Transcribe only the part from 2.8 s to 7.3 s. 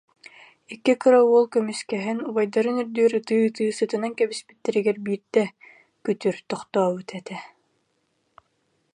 үрдүгэр ытыы-ытыы сытынан кэбиспиттэригэр биирдэ, күтүр, тохтообут